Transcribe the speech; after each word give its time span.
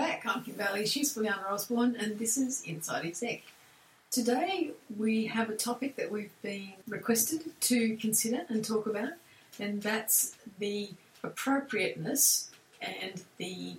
Back. 0.00 0.24
I'm 0.24 0.42
Kim 0.42 0.54
Bailey. 0.54 0.86
She's 0.86 1.14
Brianna 1.14 1.50
Osborne, 1.50 1.94
and 1.94 2.18
this 2.18 2.38
is 2.38 2.62
Inside 2.62 3.04
Exec. 3.04 3.42
Today 4.10 4.70
we 4.96 5.26
have 5.26 5.50
a 5.50 5.54
topic 5.54 5.96
that 5.96 6.10
we've 6.10 6.32
been 6.40 6.72
requested 6.88 7.52
to 7.60 7.96
consider 7.98 8.46
and 8.48 8.64
talk 8.64 8.86
about, 8.86 9.10
and 9.58 9.82
that's 9.82 10.38
the 10.58 10.88
appropriateness 11.22 12.50
and 12.80 13.24
the 13.36 13.74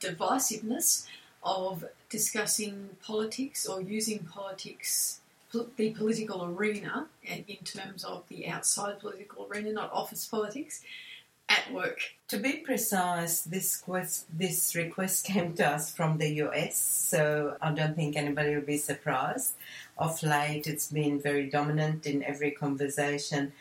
divisiveness 0.00 1.06
of 1.42 1.84
discussing 2.08 2.88
politics 3.04 3.66
or 3.66 3.82
using 3.82 4.20
politics, 4.20 5.20
the 5.76 5.90
political 5.90 6.42
arena, 6.42 7.06
in 7.22 7.56
terms 7.64 8.02
of 8.02 8.26
the 8.28 8.48
outside 8.48 8.98
political 8.98 9.46
arena, 9.50 9.72
not 9.72 9.92
office 9.92 10.24
politics, 10.24 10.82
at 11.50 11.72
work. 11.72 12.00
To 12.28 12.38
be 12.38 12.58
precise, 12.58 13.42
this 13.42 13.76
quest, 13.76 14.26
this 14.32 14.74
request 14.76 15.24
came 15.32 15.52
to 15.54 15.68
us 15.68 15.92
from 15.92 16.16
the 16.18 16.30
US, 16.44 16.76
so 16.76 17.56
I 17.60 17.72
don't 17.72 17.96
think 17.96 18.16
anybody 18.16 18.54
will 18.54 18.62
be 18.62 18.78
surprised. 18.78 19.54
Of 19.98 20.22
late, 20.22 20.66
it's 20.66 20.90
been 20.90 21.20
very 21.20 21.50
dominant 21.50 22.06
in 22.06 22.22
every 22.22 22.52
conversation. 22.52 23.52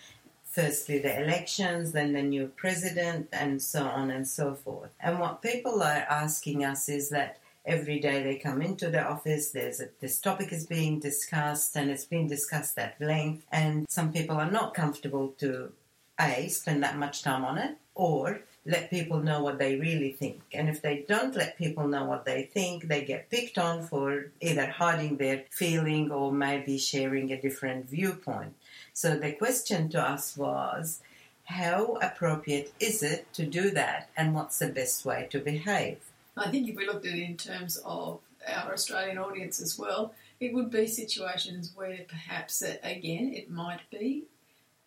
Firstly, 0.46 1.00
the 1.00 1.22
elections, 1.22 1.92
then 1.92 2.14
the 2.14 2.22
new 2.22 2.48
president, 2.56 3.28
and 3.34 3.62
so 3.62 3.84
on 3.84 4.12
and 4.12 4.28
so 4.28 4.54
forth. 4.54 4.92
And 5.00 5.20
what 5.20 5.42
people 5.42 5.82
are 5.82 6.06
asking 6.10 6.64
us 6.64 6.90
is 6.90 7.10
that 7.10 7.40
every 7.66 8.00
day 8.00 8.24
they 8.24 8.36
come 8.36 8.62
into 8.62 8.90
the 8.90 9.04
office, 9.04 9.52
there's 9.52 9.80
a, 9.80 9.90
this 10.00 10.20
topic 10.20 10.52
is 10.54 10.66
being 10.66 11.00
discussed, 11.00 11.76
and 11.76 11.90
it's 11.90 12.06
being 12.06 12.28
discussed 12.28 12.78
at 12.78 13.00
length, 13.02 13.46
and 13.52 13.88
some 13.90 14.14
people 14.14 14.38
are 14.38 14.50
not 14.50 14.74
comfortable 14.74 15.34
to 15.40 15.72
a, 16.20 16.48
spend 16.48 16.84
that 16.84 16.98
much 16.98 17.24
time 17.24 17.46
on 17.46 17.58
it, 17.58 17.78
or 17.96 18.42
let 18.66 18.90
people 18.90 19.20
know 19.20 19.42
what 19.42 19.58
they 19.58 19.78
really 19.78 20.12
think. 20.12 20.42
And 20.54 20.70
if 20.70 20.82
they 20.82 21.06
don't 21.08 21.36
let 21.36 21.58
people 21.58 21.88
know 21.88 22.06
what 22.06 22.26
they 22.26 22.44
think, 22.44 22.88
they 22.88 23.04
get 23.04 23.30
picked 23.30 23.58
on 23.58 23.84
for 23.84 24.32
either 24.42 24.68
hiding 24.68 25.18
their 25.18 25.44
feeling 25.50 26.12
or 26.12 26.32
maybe 26.32 26.78
sharing 26.78 27.32
a 27.32 27.42
different 27.42 27.90
viewpoint. 27.90 28.54
So 28.94 29.18
the 29.18 29.32
question 29.32 29.90
to 29.90 30.02
us 30.02 30.38
was 30.38 31.02
how 31.46 31.96
appropriate 32.02 32.74
is 32.80 33.02
it 33.02 33.32
to 33.34 33.46
do 33.46 33.72
that, 33.72 34.10
and 34.16 34.36
what's 34.36 34.60
the 34.60 34.68
best 34.68 35.04
way 35.04 35.28
to 35.32 35.40
behave? 35.40 35.98
I 36.38 36.50
think 36.52 36.70
if 36.70 36.76
we 36.76 36.86
looked 36.86 37.06
at 37.06 37.16
it 37.16 37.24
in 37.24 37.38
terms 37.38 37.78
of 37.78 38.20
our 38.48 38.74
Australian 38.74 39.18
audience 39.18 39.60
as 39.60 39.78
well, 39.78 40.14
it 40.40 40.54
would 40.54 40.70
be 40.70 40.88
situations 40.88 41.72
where 41.76 42.00
perhaps, 42.08 42.62
uh, 42.62 42.76
again, 42.84 43.34
it 43.34 43.50
might 43.50 43.82
be 43.90 44.26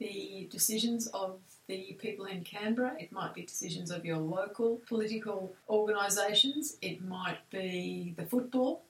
the 0.03 0.49
decisions 0.51 1.07
of 1.09 1.39
the 1.69 1.97
people 2.01 2.25
in 2.25 2.43
Canberra, 2.43 2.97
it 2.99 3.13
might 3.13 3.35
be 3.35 3.43
decisions 3.43 3.91
of 3.91 4.05
your 4.05 4.19
local 4.19 4.81
political 4.89 5.55
organisations, 5.69 6.77
it 6.83 7.05
might 7.05 7.39
be 7.51 8.15
the 8.17 8.25
football 8.25 8.83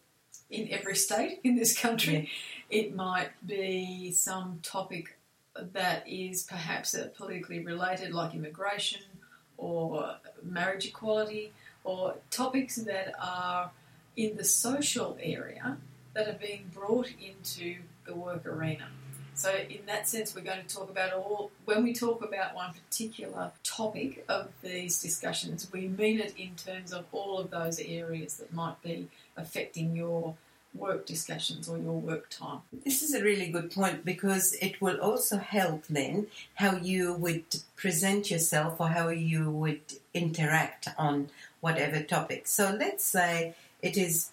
in 0.51 0.69
every 0.71 0.97
state 0.97 1.41
in 1.45 1.57
this 1.57 1.79
country, 1.79 2.31
yeah. 2.71 2.81
it 2.81 2.95
might 2.95 3.31
be 3.47 4.11
some 4.13 4.61
topic 4.63 5.19
that 5.55 6.09
is 6.09 6.45
perhaps 6.45 6.97
politically 7.17 7.61
related, 7.61 8.13
like 8.13 8.35
immigration 8.35 9.03
or 9.59 10.17
marriage 10.42 10.86
equality, 10.86 11.53
or 11.85 12.15
topics 12.31 12.77
that 12.77 13.15
are 13.20 13.70
in 14.17 14.36
the 14.36 14.45
social 14.45 15.17
area 15.23 15.77
that 16.15 16.29
are 16.29 16.39
being 16.41 16.70
brought 16.73 17.11
into 17.20 17.77
the 18.07 18.15
work 18.15 18.47
arena. 18.47 18.86
So, 19.42 19.53
in 19.53 19.86
that 19.86 20.07
sense, 20.07 20.36
we're 20.36 20.42
going 20.42 20.64
to 20.64 20.73
talk 20.73 20.89
about 20.89 21.13
all, 21.13 21.51
when 21.64 21.83
we 21.83 21.92
talk 21.92 22.23
about 22.23 22.55
one 22.55 22.73
particular 22.75 23.51
topic 23.64 24.25
of 24.29 24.53
these 24.63 25.03
discussions, 25.03 25.69
we 25.73 25.89
mean 25.89 26.20
it 26.20 26.33
in 26.39 26.55
terms 26.55 26.92
of 26.92 27.07
all 27.11 27.39
of 27.39 27.51
those 27.51 27.80
areas 27.80 28.36
that 28.36 28.53
might 28.53 28.80
be 28.85 29.08
affecting 29.36 29.97
your 29.97 30.36
work 30.77 31.07
discussions 31.07 31.69
or 31.69 31.77
your 31.77 31.98
work 31.98 32.30
time. 32.30 32.61
This 32.85 33.03
is 33.03 33.14
a 33.14 33.25
really 33.25 33.48
good 33.51 33.73
point 33.73 34.05
because 34.05 34.53
it 34.63 34.80
will 34.80 35.01
also 35.01 35.39
help 35.39 35.89
then 35.89 36.29
how 36.55 36.77
you 36.77 37.13
would 37.13 37.57
present 37.74 38.30
yourself 38.30 38.80
or 38.80 38.91
how 38.91 39.09
you 39.09 39.51
would 39.51 39.95
interact 40.14 40.86
on 40.97 41.30
whatever 41.61 42.01
topic. 42.01 42.47
So 42.47 42.77
let's 42.79 43.05
say 43.05 43.57
it 43.83 43.97
is 43.97 44.30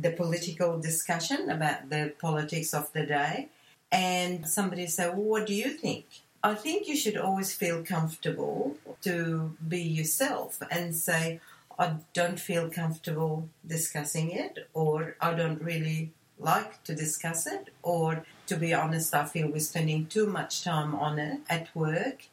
the 0.00 0.10
political 0.10 0.80
discussion 0.80 1.48
about 1.48 1.90
the 1.90 2.12
politics 2.18 2.74
of 2.74 2.92
the 2.92 3.06
day 3.06 3.50
and 3.90 4.46
somebody 4.46 4.86
say, 4.86 5.08
well, 5.08 5.16
what 5.22 5.46
do 5.46 5.54
you 5.54 5.70
think? 5.70 6.06
I 6.42 6.54
think 6.54 6.86
you 6.86 6.96
should 6.96 7.16
always 7.16 7.54
feel 7.54 7.82
comfortable 7.82 8.76
to 9.02 9.56
be 9.66 9.82
yourself 9.82 10.60
and 10.70 10.94
say, 10.94 11.40
I 11.78 11.96
don't 12.12 12.40
feel 12.40 12.70
comfortable 12.70 13.48
discussing 13.66 14.30
it, 14.30 14.68
or 14.74 15.16
I 15.20 15.34
don't 15.34 15.62
really 15.62 16.12
like 16.38 16.82
to 16.84 16.94
discuss 16.94 17.46
it, 17.46 17.68
or 17.82 18.24
to 18.46 18.56
be 18.56 18.72
honest, 18.72 19.14
I 19.14 19.24
feel 19.24 19.48
we're 19.48 19.60
spending 19.60 20.06
too 20.06 20.26
much 20.26 20.62
time 20.62 20.94
on 20.94 21.18
it 21.18 21.40
at 21.48 21.74
work. 21.74 22.26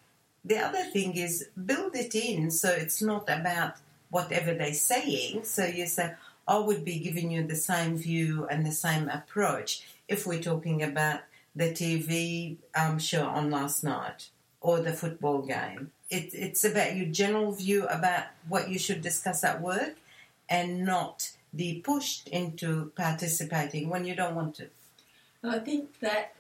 The 0.44 0.60
other 0.60 0.84
thing 0.84 1.16
is 1.18 1.50
build 1.66 1.96
it 1.96 2.14
in 2.14 2.52
so 2.52 2.70
it's 2.70 3.02
not 3.02 3.24
about 3.30 3.76
whatever 4.10 4.54
they're 4.54 4.74
saying. 4.74 5.44
So 5.44 5.66
you 5.66 5.88
say, 5.88 6.14
I 6.48 6.60
would 6.60 6.86
be 6.86 7.00
giving 7.00 7.32
you 7.32 7.44
the 7.44 7.56
same 7.56 7.98
view 7.98 8.48
and 8.50 8.66
the 8.66 8.72
same 8.72 9.10
approach 9.10 9.84
if 10.08 10.28
we're 10.28 10.42
talking 10.42 10.84
about 10.84 11.22
the 11.56 11.72
TV 11.72 12.58
um, 12.76 13.00
show 13.00 13.26
on 13.26 13.50
last 13.50 13.84
night 13.84 14.30
or 14.62 14.80
the 14.80 14.94
football 14.94 15.42
game. 15.42 15.92
It, 16.10 16.30
it's 16.34 16.64
about 16.64 16.96
your 16.96 17.08
general 17.08 17.52
view 17.52 17.86
about 17.88 18.26
what 18.48 18.70
you 18.70 18.78
should 18.78 19.02
discuss 19.02 19.44
at 19.44 19.62
work 19.62 19.96
and 20.50 20.86
not 20.86 21.32
be 21.56 21.82
pushed 21.82 22.28
into 22.28 22.92
participating 22.96 23.90
when 23.90 24.06
you 24.06 24.16
don't 24.16 24.36
want 24.36 24.56
to. 24.56 24.68
I 25.44 25.60
think 25.60 26.00
that 26.00 26.36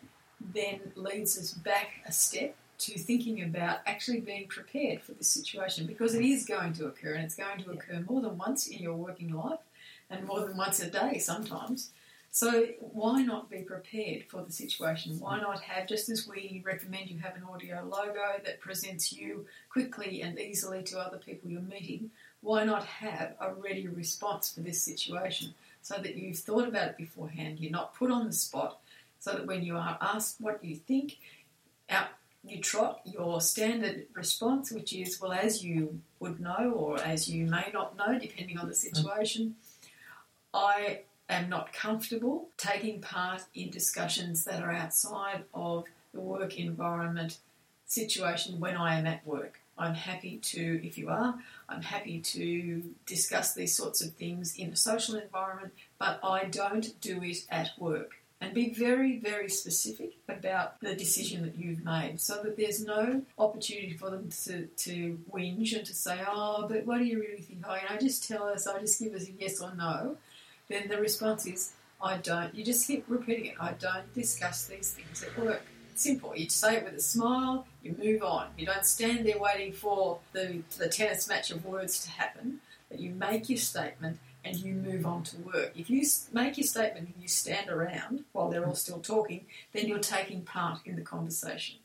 then 0.53 0.79
leads 0.95 1.37
us 1.37 1.51
back 1.51 2.01
a 2.05 2.11
step 2.11 2.55
to 2.77 2.97
thinking 2.99 3.41
about 3.41 3.79
actually 3.85 4.19
being 4.19 4.47
prepared 4.47 5.01
for 5.01 5.13
this 5.13 5.29
situation 5.29 5.85
because 5.85 6.13
it 6.13 6.25
is 6.25 6.45
going 6.45 6.73
to 6.73 6.87
occur 6.87 7.13
and 7.13 7.23
it's 7.23 7.35
going 7.35 7.63
to 7.63 7.71
occur 7.71 8.03
more 8.07 8.21
than 8.21 8.37
once 8.37 8.67
in 8.67 8.79
your 8.79 8.95
working 8.95 9.33
life 9.33 9.59
and 10.09 10.25
more 10.25 10.41
than 10.41 10.57
once 10.57 10.79
a 10.81 10.89
day 10.89 11.17
sometimes. 11.19 11.91
So 12.35 12.65
why 12.81 13.21
not 13.21 13.49
be 13.49 13.59
prepared 13.59 14.25
for 14.27 14.41
the 14.41 14.51
situation? 14.51 15.17
Why 15.21 15.39
not 15.39 15.61
have, 15.61 15.87
just 15.87 16.09
as 16.09 16.27
we 16.27 16.61
recommend 16.65 17.09
you 17.09 17.17
have 17.19 17.37
an 17.37 17.43
audio 17.49 17.81
logo 17.89 18.41
that 18.43 18.59
presents 18.59 19.13
you 19.13 19.45
quickly 19.69 20.21
and 20.21 20.37
easily 20.37 20.83
to 20.83 20.99
other 20.99 21.17
people 21.17 21.49
you're 21.49 21.61
meeting, 21.61 22.11
why 22.41 22.65
not 22.65 22.83
have 22.83 23.35
a 23.39 23.53
ready 23.53 23.87
response 23.87 24.51
for 24.51 24.59
this 24.59 24.83
situation 24.83 25.53
so 25.81 25.95
that 25.95 26.17
you've 26.17 26.37
thought 26.37 26.67
about 26.67 26.89
it 26.89 26.97
beforehand, 26.97 27.61
you're 27.61 27.71
not 27.71 27.95
put 27.95 28.11
on 28.11 28.25
the 28.25 28.33
spot, 28.33 28.79
so 29.17 29.31
that 29.31 29.47
when 29.47 29.63
you 29.63 29.77
are 29.77 29.97
asked 30.01 30.41
what 30.41 30.61
you 30.61 30.75
think, 30.75 31.15
out 31.89 32.09
you 32.43 32.59
trot 32.59 32.99
your 33.05 33.39
standard 33.39 34.07
response, 34.13 34.73
which 34.73 34.91
is, 34.91 35.21
well, 35.21 35.31
as 35.31 35.63
you 35.63 36.01
would 36.19 36.41
know 36.41 36.73
or 36.75 37.01
as 37.01 37.29
you 37.29 37.45
may 37.45 37.69
not 37.73 37.95
know, 37.95 38.19
depending 38.19 38.57
on 38.57 38.67
the 38.67 38.73
mm. 38.73 38.93
situation, 38.93 39.55
I 40.53 40.99
am 41.29 41.49
not 41.49 41.73
comfortable 41.73 42.49
taking 42.57 43.01
part 43.01 43.43
in 43.53 43.69
discussions 43.69 44.45
that 44.45 44.61
are 44.61 44.71
outside 44.71 45.43
of 45.53 45.85
the 46.13 46.19
work 46.21 46.57
environment 46.57 47.37
situation 47.85 48.59
when 48.59 48.75
I 48.75 48.97
am 48.97 49.05
at 49.05 49.25
work. 49.25 49.59
I'm 49.77 49.93
happy 49.93 50.37
to, 50.37 50.85
if 50.85 50.97
you 50.97 51.09
are, 51.09 51.35
I'm 51.67 51.81
happy 51.81 52.19
to 52.19 52.81
discuss 53.05 53.53
these 53.53 53.75
sorts 53.75 54.01
of 54.01 54.13
things 54.13 54.55
in 54.55 54.69
a 54.69 54.75
social 54.75 55.15
environment, 55.15 55.73
but 55.99 56.19
I 56.23 56.45
don't 56.45 56.99
do 57.01 57.21
it 57.23 57.45
at 57.49 57.71
work. 57.77 58.13
And 58.41 58.53
be 58.53 58.73
very, 58.73 59.17
very 59.17 59.49
specific 59.49 60.17
about 60.27 60.79
the 60.81 60.93
decision 60.93 61.41
that 61.43 61.55
you've 61.55 61.83
made 61.83 62.19
so 62.19 62.43
that 62.43 62.57
there's 62.57 62.83
no 62.83 63.21
opportunity 63.39 63.93
for 63.93 64.09
them 64.09 64.29
to, 64.43 64.65
to 64.65 65.19
whinge 65.33 65.75
and 65.75 65.85
to 65.85 65.93
say, 65.93 66.19
oh, 66.27 66.67
but 66.67 66.85
what 66.85 66.99
do 66.99 67.05
you 67.05 67.19
really 67.19 67.41
think? 67.41 67.63
Oh, 67.67 67.75
you 67.75 67.89
know, 67.89 67.99
just 67.99 68.27
tell 68.27 68.43
us, 68.43 68.67
I 68.67 68.79
just 68.79 68.99
give 68.99 69.13
us 69.13 69.27
a 69.27 69.31
yes 69.31 69.61
or 69.61 69.73
no 69.73 70.17
then 70.69 70.87
the 70.87 70.97
response 70.99 71.45
is, 71.45 71.73
I 72.01 72.17
don't. 72.17 72.53
You 72.53 72.63
just 72.63 72.85
keep 72.87 73.05
repeating 73.07 73.45
it. 73.47 73.55
I 73.59 73.73
don't 73.73 74.11
discuss 74.13 74.67
these 74.67 74.91
things 74.91 75.23
at 75.23 75.37
work. 75.37 75.61
simple. 75.95 76.35
You 76.35 76.49
say 76.49 76.77
it 76.77 76.83
with 76.83 76.93
a 76.95 77.01
smile, 77.01 77.65
you 77.81 77.95
move 77.97 78.21
on. 78.23 78.47
You 78.57 78.65
don't 78.65 78.85
stand 78.85 79.25
there 79.25 79.39
waiting 79.39 79.73
for 79.73 80.19
the, 80.33 80.61
the 80.77 80.89
tennis 80.89 81.27
match 81.27 81.51
of 81.51 81.65
words 81.65 82.03
to 82.03 82.11
happen, 82.11 82.59
but 82.89 82.99
you 82.99 83.11
make 83.11 83.49
your 83.49 83.57
statement 83.57 84.19
and 84.43 84.55
you 84.57 84.73
move 84.73 85.05
on 85.05 85.23
to 85.23 85.37
work. 85.37 85.71
If 85.75 85.89
you 85.89 86.05
make 86.31 86.57
your 86.57 86.67
statement 86.67 87.07
and 87.07 87.15
you 87.21 87.27
stand 87.27 87.69
around 87.69 88.25
while 88.31 88.49
they're 88.49 88.65
all 88.65 88.75
still 88.75 88.99
talking, 88.99 89.45
then 89.73 89.87
you're 89.87 89.99
taking 89.99 90.41
part 90.43 90.81
in 90.85 90.95
the 90.95 91.01
conversation. 91.01 91.77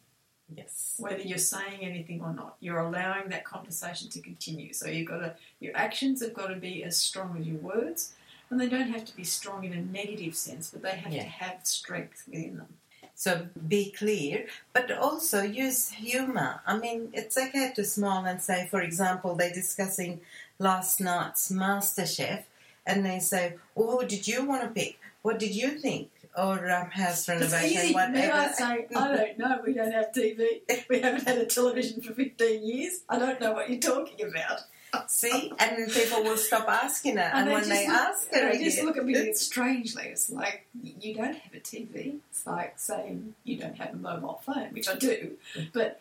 Yes. 0.54 0.96
Whether 0.98 1.22
you're 1.22 1.38
saying 1.38 1.80
anything 1.82 2.20
or 2.20 2.34
not, 2.34 2.56
you're 2.60 2.80
allowing 2.80 3.28
that 3.28 3.44
conversation 3.44 4.10
to 4.10 4.20
continue. 4.20 4.72
So 4.72 4.88
you've 4.88 5.08
got 5.08 5.18
to, 5.18 5.36
your 5.60 5.76
actions 5.76 6.20
have 6.22 6.34
got 6.34 6.48
to 6.48 6.56
be 6.56 6.82
as 6.82 6.96
strong 6.96 7.36
as 7.38 7.46
your 7.46 7.58
words, 7.58 8.14
and 8.50 8.60
they 8.60 8.68
don't 8.68 8.90
have 8.90 9.04
to 9.04 9.16
be 9.16 9.24
strong 9.24 9.64
in 9.64 9.72
a 9.72 9.80
negative 9.80 10.34
sense, 10.34 10.70
but 10.70 10.82
they 10.82 10.96
have 10.96 11.12
yeah. 11.12 11.22
to 11.22 11.28
have 11.28 11.60
strength 11.62 12.24
within 12.26 12.56
them. 12.58 12.66
So 13.14 13.48
be 13.68 13.90
clear, 13.90 14.46
but 14.72 14.90
also 14.90 15.42
use 15.42 15.90
humor. 15.90 16.62
I 16.66 16.78
mean, 16.78 17.10
it's 17.12 17.36
okay 17.36 17.70
to 17.76 17.84
smile 17.84 18.24
and 18.24 18.40
say, 18.40 18.66
for 18.70 18.80
example, 18.80 19.34
they're 19.34 19.52
discussing 19.52 20.20
last 20.58 21.00
night's 21.00 21.52
MasterChef, 21.52 22.44
and 22.86 23.04
they 23.04 23.18
say, 23.18 23.56
"Oh, 23.76 23.98
who 23.98 24.06
did 24.06 24.26
you 24.26 24.46
want 24.46 24.62
to 24.62 24.68
pick? 24.68 24.98
What 25.20 25.38
did 25.38 25.54
you 25.54 25.78
think?" 25.78 26.10
Or 26.34 26.70
um, 26.70 26.90
house 26.90 27.28
renovation, 27.28 27.92
whatever. 27.92 28.12
Me, 28.12 28.30
I 28.30 28.52
say, 28.52 28.86
I 28.96 29.16
don't 29.16 29.38
know. 29.38 29.60
We 29.66 29.74
don't 29.74 29.92
have 29.92 30.12
TV. 30.12 30.62
We 30.88 31.00
haven't 31.00 31.28
had 31.28 31.38
a 31.38 31.46
television 31.46 32.00
for 32.00 32.14
15 32.14 32.64
years. 32.64 33.00
I 33.08 33.18
don't 33.18 33.40
know 33.40 33.52
what 33.52 33.68
you're 33.68 33.80
talking 33.80 34.26
about. 34.26 34.60
See, 35.06 35.52
and 35.58 35.78
then 35.78 35.90
people 35.90 36.22
will 36.22 36.36
stop 36.36 36.68
asking 36.68 37.18
it, 37.18 37.30
and, 37.32 37.48
they 37.48 37.52
when 37.52 37.68
they 37.68 37.86
look, 37.86 37.96
ask 37.96 38.28
and 38.32 38.48
it 38.48 38.58
they 38.58 38.64
just 38.64 38.82
look 38.82 38.96
at 38.96 39.04
me 39.04 39.32
strangely. 39.34 40.04
It's 40.04 40.30
like 40.30 40.66
you 40.82 41.14
don't 41.14 41.36
have 41.36 41.54
a 41.54 41.60
TV. 41.60 42.18
It's 42.30 42.46
like 42.46 42.78
saying 42.78 43.34
you 43.44 43.58
don't 43.58 43.76
have 43.76 43.94
a 43.94 43.96
mobile 43.96 44.40
phone, 44.44 44.68
which 44.72 44.88
I 44.88 44.94
do, 44.96 45.32
but 45.72 46.00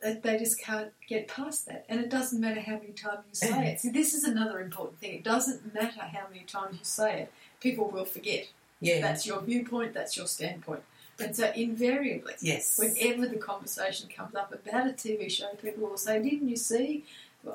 they 0.00 0.38
just 0.38 0.60
can't 0.60 0.92
get 1.08 1.28
past 1.28 1.66
that. 1.66 1.84
And 1.88 2.00
it 2.00 2.10
doesn't 2.10 2.40
matter 2.40 2.60
how 2.60 2.74
many 2.74 2.92
times 2.92 3.24
you 3.28 3.34
say 3.34 3.72
it. 3.72 3.80
See, 3.80 3.90
this 3.90 4.14
is 4.14 4.24
another 4.24 4.60
important 4.60 5.00
thing. 5.00 5.14
It 5.14 5.24
doesn't 5.24 5.74
matter 5.74 6.00
how 6.00 6.28
many 6.30 6.44
times 6.44 6.78
you 6.78 6.84
say 6.84 7.22
it. 7.22 7.32
People 7.60 7.88
will 7.90 8.04
forget. 8.04 8.46
yeah, 8.80 9.00
That's 9.00 9.26
your 9.26 9.40
viewpoint. 9.40 9.94
That's 9.94 10.16
your 10.16 10.26
standpoint. 10.26 10.82
And 11.20 11.34
so 11.34 11.50
invariably, 11.56 12.34
yes, 12.40 12.78
Whenever 12.78 13.26
the 13.26 13.38
conversation 13.38 14.08
comes 14.08 14.36
up 14.36 14.52
about 14.52 14.86
a 14.86 14.92
TV 14.92 15.28
show, 15.28 15.48
people 15.60 15.88
will 15.88 15.96
say, 15.96 16.22
Didn't 16.22 16.48
you 16.48 16.56
see? 16.56 17.04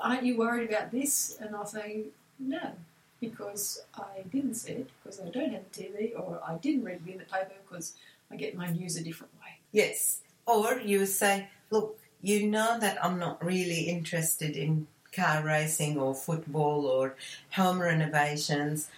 Aren't 0.02 0.24
you 0.24 0.38
worried 0.38 0.70
about 0.70 0.92
this? 0.92 1.38
And 1.40 1.56
I'll 1.56 1.66
say, 1.66 2.06
No, 2.40 2.72
because 3.20 3.84
I 3.96 4.24
didn't 4.32 4.56
see 4.56 4.74
it, 4.74 4.90
because 5.04 5.20
I 5.22 5.30
don't 5.30 5.52
have 5.52 5.62
a 5.62 5.80
TV, 5.80 6.20
or 6.20 6.42
I 6.46 6.56
didn't 6.56 6.84
read 6.84 7.02
it 7.06 7.12
in 7.12 7.18
the 7.20 7.26
paper 7.26 7.54
because 7.68 7.94
I 8.32 8.36
get 8.36 8.56
my 8.56 8.68
news 8.70 8.98
a 8.98 9.04
different 9.04 9.34
way. 9.42 9.58
yes. 9.72 10.20
Or 10.46 10.78
you 10.78 11.06
say, 11.06 11.48
look, 11.70 11.98
you 12.22 12.48
know 12.48 12.78
that 12.78 13.04
I'm 13.04 13.18
not 13.18 13.42
really 13.44 13.84
interested 13.84 14.58
in 14.58 14.88
car 15.16 15.42
racing 15.42 15.98
or 15.98 16.14
football 16.14 16.86
or 16.86 17.16
home 17.52 17.80
renovations 17.82 18.90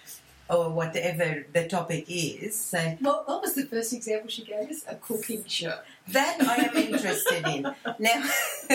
or 0.48 0.70
whatever 0.70 1.46
the 1.52 1.66
topic 1.66 2.06
is. 2.08 2.56
Say 2.56 2.96
What, 3.00 3.28
what 3.28 3.42
was 3.42 3.54
the 3.54 3.64
first 3.64 3.92
example 3.92 4.28
she 4.30 4.44
gave 4.44 4.70
us? 4.70 4.84
A 4.88 4.94
cooking 4.96 5.44
show. 5.46 5.78
that 6.08 6.38
I 6.40 6.56
am 6.56 6.76
interested 6.76 7.46
in 7.46 7.62
now, 7.98 8.28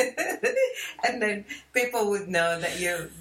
and 1.08 1.22
then 1.22 1.46
people 1.74 2.10
would 2.10 2.28
know 2.28 2.60
that 2.60 2.80
you've 2.80 3.12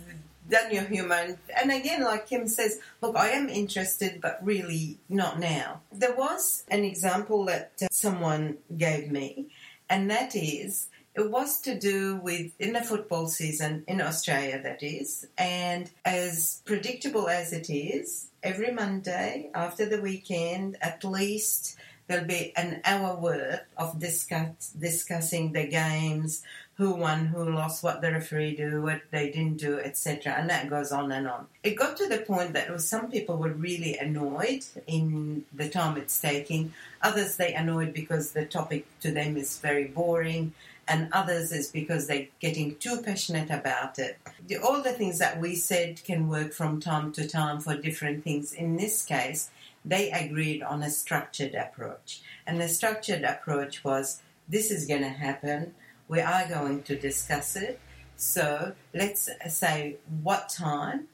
done 0.49 0.73
your 0.73 0.83
human. 0.83 1.39
And 1.61 1.71
again, 1.71 2.03
like 2.03 2.27
Kim 2.29 2.49
says, 2.49 2.81
look, 3.01 3.17
I 3.17 3.29
am 3.31 3.49
interested, 3.49 4.21
but 4.21 4.45
really 4.45 4.99
not 5.09 5.39
now. 5.39 5.81
There 5.93 6.15
was 6.15 6.65
an 6.69 6.83
example 6.85 7.45
that 7.47 7.73
uh, 7.83 7.87
someone 7.93 8.59
gave 8.77 9.11
me, 9.13 9.47
and 9.89 10.11
that 10.11 10.35
is 10.35 10.89
it 11.15 11.31
was 11.31 11.61
to 11.63 11.79
do 11.79 12.17
with 12.17 12.53
in 12.59 12.73
the 12.73 12.81
football 12.81 13.27
season 13.27 13.85
in 13.89 14.01
Australia, 14.01 14.61
that 14.63 14.83
is, 14.83 15.27
and 15.37 15.91
as 16.05 16.63
predictable 16.65 17.29
as 17.29 17.53
it 17.53 17.69
is, 17.69 18.29
every 18.43 18.73
Monday 18.73 19.51
after 19.55 19.87
the 19.87 20.01
weekend, 20.01 20.77
at 20.81 21.05
least 21.05 21.77
there'll 22.07 22.27
be 22.27 22.53
an 22.57 22.81
hour 22.85 23.17
worth 23.17 23.61
of 23.77 23.99
discuss, 23.99 24.73
discussing 24.79 25.53
the 25.53 25.67
games, 25.67 26.43
who 26.81 26.93
won, 26.93 27.27
who 27.27 27.45
lost, 27.45 27.83
what 27.83 28.01
the 28.01 28.11
referee 28.11 28.57
do, 28.57 28.81
what 28.81 29.03
they 29.11 29.31
didn't 29.31 29.59
do, 29.59 29.79
etc. 29.79 30.33
And 30.33 30.49
that 30.49 30.71
goes 30.71 30.93
on 30.93 31.13
and 31.13 31.29
on. 31.29 31.47
It 31.63 31.77
got 31.77 31.99
to 31.99 32.09
the 32.09 32.19
point 32.19 32.55
that 32.55 32.81
some 32.81 33.11
people 33.11 33.37
were 33.37 33.53
really 33.53 33.99
annoyed 33.99 34.65
in 34.87 35.45
the 35.53 35.69
time 35.69 35.99
it's 35.99 36.19
taking. 36.19 36.73
Others 37.03 37.37
they 37.37 37.53
annoyed 37.53 37.93
because 37.93 38.33
the 38.33 38.47
topic 38.47 38.87
to 39.01 39.11
them 39.11 39.37
is 39.37 39.59
very 39.59 39.89
boring 39.89 40.55
and 40.91 41.09
others 41.13 41.53
is 41.53 41.71
because 41.71 42.09
they're 42.09 42.27
getting 42.41 42.75
too 42.75 43.01
passionate 43.01 43.49
about 43.49 43.97
it. 44.01 44.19
All 44.61 44.83
the 44.83 44.93
things 44.93 45.21
that 45.21 45.41
we 45.41 45.55
said 45.55 46.03
can 46.03 46.29
work 46.29 46.53
from 46.53 46.81
time 46.81 47.13
to 47.13 47.29
time 47.29 47.61
for 47.61 47.77
different 47.77 48.25
things. 48.25 48.53
In 48.53 48.77
this 48.77 49.05
case, 49.05 49.51
they 49.85 50.11
agreed 50.11 50.65
on 50.65 50.83
a 50.83 50.91
structured 50.91 51.55
approach. 51.55 52.23
And 52.45 52.61
the 52.61 52.69
structured 52.69 53.23
approach 53.23 53.85
was 53.85 54.21
this 54.49 54.73
is 54.73 54.85
going 54.85 55.03
to 55.03 55.09
happen, 55.09 55.75
we 56.09 56.21
are 56.21 56.49
going 56.49 56.83
to 56.83 56.99
discuss 56.99 57.55
it. 57.55 57.79
So 58.17 58.73
let's 58.93 59.29
say 59.49 59.99
what 60.23 60.49
time, 60.49 61.07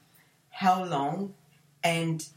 how 0.49 0.83
long, 0.85 1.35
and 1.83 2.27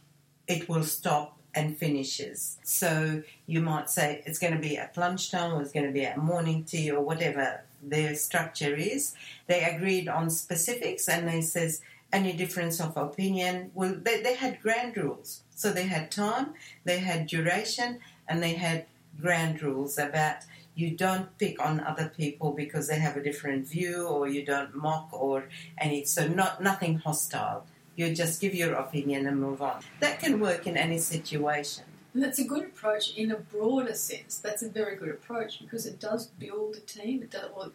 it 0.47 0.69
will 0.69 0.85
stop 0.85 1.39
and 1.55 1.77
finishes. 1.77 2.59
So 2.63 3.23
you 3.47 3.61
might 3.61 3.91
say 3.91 4.23
it's 4.27 4.39
going 4.39 4.55
to 4.55 4.59
be 4.59 4.77
at 4.77 4.97
lunchtime 4.97 5.53
or 5.53 5.63
it's 5.63 5.73
going 5.73 5.87
to 5.87 5.93
be 5.93 6.05
at 6.05 6.19
morning 6.19 6.65
tea 6.65 6.91
or 6.91 7.01
whatever 7.01 7.63
their 7.83 8.15
structure 8.15 8.75
is. 8.75 9.15
They 9.47 9.63
agreed 9.63 10.09
on 10.09 10.31
specifics 10.31 11.09
and 11.09 11.29
they 11.29 11.41
says 11.41 11.83
any 12.13 12.33
difference 12.33 12.81
of 12.81 12.97
opinion. 12.97 13.71
Well, 13.75 13.97
they, 14.01 14.23
they 14.23 14.35
had 14.35 14.61
grand 14.61 14.97
rules. 14.97 15.43
So 15.55 15.73
they 15.73 15.85
had 15.85 16.11
time, 16.11 16.55
they 16.85 16.99
had 16.99 17.27
duration, 17.27 18.01
and 18.29 18.43
they 18.43 18.55
had 18.55 18.87
grand 19.21 19.63
rules 19.63 19.99
about 19.99 20.45
you 20.75 20.91
don't 20.91 21.37
pick 21.37 21.61
on 21.61 21.81
other 21.81 22.13
people 22.17 22.53
because 22.53 22.89
they 22.89 22.99
have 22.99 23.17
a 23.17 23.23
different 23.23 23.67
view 23.67 24.07
or 24.07 24.29
you 24.29 24.45
don't 24.45 24.75
mock 24.75 25.09
or 25.13 25.49
any 25.79 26.05
so 26.05 26.27
not 26.27 26.63
nothing 26.63 26.99
hostile 26.99 27.67
you 28.01 28.15
just 28.15 28.41
give 28.41 28.55
your 28.55 28.75
opinion 28.85 29.27
and 29.27 29.41
move 29.47 29.61
on 29.71 29.79
that 30.01 30.19
can 30.21 30.41
work 30.41 30.67
in 30.67 30.77
any 30.87 30.99
situation 30.99 31.85
And 32.15 32.23
that's 32.25 32.41
a 32.41 32.45
good 32.53 32.65
approach 32.65 33.15
in 33.17 33.31
a 33.31 33.37
broader 33.37 33.95
sense. 33.95 34.39
That's 34.39 34.63
a 34.69 34.69
very 34.69 34.97
good 34.97 35.11
approach 35.11 35.61
because 35.61 35.87
it 35.87 36.01
does 36.01 36.27
build 36.27 36.75
a 36.77 36.81
team. 36.81 37.23
It 37.23 37.31
does, 37.31 37.49
well, 37.57 37.71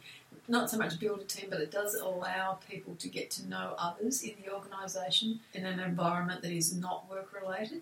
not 0.48 0.70
so 0.70 0.78
much 0.78 1.00
build 1.00 1.22
a 1.22 1.24
team, 1.24 1.48
but 1.50 1.60
it 1.62 1.72
does 1.72 1.96
allow 1.96 2.60
people 2.70 2.96
to 2.96 3.08
get 3.08 3.32
to 3.32 3.48
know 3.48 3.76
others 3.78 4.22
in 4.24 4.34
the 4.42 4.54
organisation 4.54 5.40
in 5.54 5.66
an 5.66 5.80
environment 5.80 6.42
that 6.42 6.52
is 6.52 6.76
not 6.76 7.10
work 7.10 7.30
related. 7.34 7.82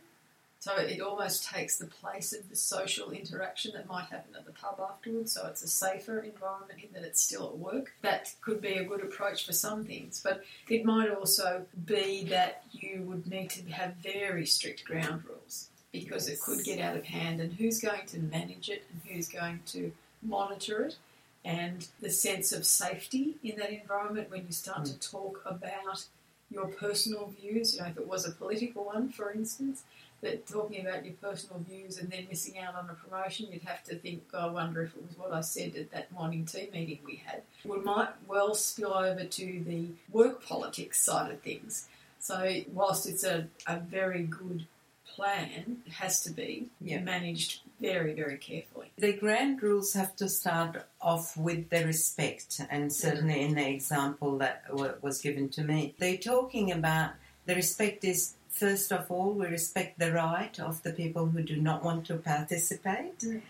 So 0.64 0.78
it 0.78 1.02
almost 1.02 1.50
takes 1.50 1.76
the 1.76 1.88
place 1.88 2.32
of 2.32 2.50
the 2.50 2.56
social 2.56 3.12
interaction 3.12 3.74
that 3.74 3.86
might 3.86 4.06
happen 4.06 4.34
at 4.34 4.46
the 4.46 4.54
pub 4.54 4.80
afterwards. 4.80 5.34
So 5.34 5.46
it's 5.48 5.62
a 5.62 5.68
safer 5.68 6.20
environment 6.20 6.80
in 6.82 6.88
that 6.94 7.04
it's 7.04 7.22
still 7.22 7.50
at 7.50 7.58
work. 7.58 7.92
That 8.02 8.34
could 8.40 8.62
be 8.62 8.76
a 8.76 8.86
good 8.86 9.02
approach 9.02 9.46
for 9.46 9.52
some 9.52 9.84
things, 9.84 10.22
but 10.24 10.46
it 10.70 10.86
might 10.86 11.10
also 11.10 11.66
be 11.86 12.24
that 12.30 12.64
you 12.72 13.02
would 13.02 13.28
need 13.28 13.50
to 13.50 13.70
have 13.72 13.96
very 13.96 14.46
strict 14.46 14.86
ground 14.86 15.24
rules 15.28 15.68
because 15.92 16.30
it 16.30 16.40
could 16.40 16.64
get 16.64 16.80
out 16.80 16.96
of 16.96 17.04
hand 17.04 17.42
and 17.42 17.52
who's 17.52 17.82
going 17.82 18.06
to 18.08 18.20
manage 18.20 18.70
it 18.70 18.86
and 18.90 19.02
who's 19.12 19.28
going 19.28 19.60
to 19.66 19.92
monitor 20.22 20.86
it 20.86 20.96
and 21.44 21.90
the 22.00 22.10
sense 22.10 22.54
of 22.54 22.66
safety 22.66 23.36
in 23.44 23.58
that 23.58 23.72
environment 23.74 24.32
when 24.32 24.46
you 24.46 24.54
start 24.54 24.86
to 24.86 24.98
talk 24.98 25.42
about 25.46 26.06
your 26.50 26.68
personal 26.68 27.34
views, 27.40 27.76
you 27.76 27.82
know, 27.82 27.88
if 27.88 27.98
it 27.98 28.08
was 28.08 28.26
a 28.26 28.32
political 28.32 28.86
one, 28.86 29.10
for 29.10 29.32
instance, 29.32 29.84
that 30.24 30.48
talking 30.48 30.82
about 30.86 31.06
your 31.06 31.14
personal 31.16 31.60
views 31.70 31.98
and 32.00 32.10
then 32.10 32.28
missing 32.30 32.58
out 32.60 32.76
on 32.76 32.90
a 32.90 32.94
promotion, 32.94 33.48
you'd 33.52 33.64
have 33.64 33.84
to 33.84 33.96
think, 33.96 34.24
oh, 34.34 34.48
I 34.48 34.52
wonder 34.52 34.84
if 34.84 34.96
it 34.96 35.04
was 35.08 35.18
what 35.18 35.32
I 35.32 35.42
said 35.42 35.76
at 35.76 35.92
that 35.92 36.12
morning 36.12 36.46
tea 36.46 36.70
meeting 36.74 37.00
we 37.06 37.22
had. 37.26 37.44
It 37.64 37.86
might 37.86 38.10
well 38.28 38.56
spill 38.56 38.94
over 38.94 39.24
to 39.24 39.64
the 39.68 39.88
work 40.12 40.46
politics 40.46 41.02
side 41.02 41.32
of 41.32 41.42
things. 41.42 41.88
So, 42.20 42.62
whilst 42.72 43.08
it's 43.08 43.24
a, 43.24 43.48
a 43.68 43.80
very 43.80 44.24
good 44.24 44.66
plan, 45.06 45.82
it 45.86 45.92
has 45.94 46.22
to 46.22 46.32
be 46.32 46.70
Yeah. 46.82 47.00
managed 47.02 47.62
very, 47.80 48.14
very 48.14 48.38
carefully. 48.38 48.92
the 48.98 49.12
grand 49.14 49.62
rules 49.62 49.94
have 49.94 50.16
to 50.16 50.30
start 50.30 50.86
off 51.02 51.36
with 51.36 51.70
the 51.70 51.86
respect 51.86 52.62
and 52.70 52.90
mm. 52.90 52.92
certainly 52.94 53.42
in 53.42 53.56
the 53.56 53.68
example 53.70 54.38
that 54.38 54.64
was 55.02 55.20
given 55.22 55.50
to 55.50 55.64
me 55.64 55.94
they're 56.00 56.16
talking 56.18 56.72
about 56.72 57.12
the 57.46 57.56
respect 57.56 58.06
is 58.06 58.36
first 58.54 58.92
of 58.92 59.10
all 59.12 59.32
we 59.34 59.46
respect 59.48 59.98
the 60.00 60.12
right 60.12 60.60
of 60.60 60.82
the 60.84 60.94
people 60.94 61.26
who 61.28 61.42
do 61.42 61.58
not 61.58 61.84
want 61.84 62.06
to 62.06 62.16
participate 62.16 63.20
Mm. 63.20 63.42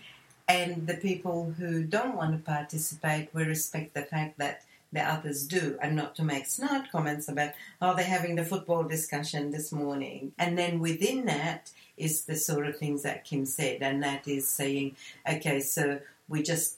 and 0.48 0.86
the 0.86 0.94
people 1.08 1.54
who 1.58 1.84
don't 1.84 2.16
want 2.16 2.32
to 2.36 2.42
participate 2.56 3.28
we 3.32 3.44
respect 3.44 3.94
the 3.94 4.02
fact 4.02 4.38
that 4.38 4.62
the 4.92 5.00
others 5.00 5.46
do 5.46 5.76
and 5.82 5.96
not 5.96 6.14
to 6.14 6.22
make 6.22 6.46
snide 6.46 6.90
comments 6.92 7.28
about 7.28 7.52
oh 7.82 7.94
they're 7.94 8.04
having 8.04 8.36
the 8.36 8.44
football 8.44 8.84
discussion 8.84 9.50
this 9.50 9.72
morning 9.72 10.32
and 10.38 10.56
then 10.58 10.78
within 10.80 11.24
that 11.26 11.70
is 11.96 12.24
the 12.26 12.36
sort 12.36 12.66
of 12.66 12.76
things 12.76 13.02
that 13.02 13.24
kim 13.24 13.44
said 13.46 13.78
and 13.82 14.02
that 14.02 14.26
is 14.28 14.46
saying 14.48 14.94
okay 15.28 15.60
so 15.60 15.98
we 16.28 16.42
just 16.42 16.76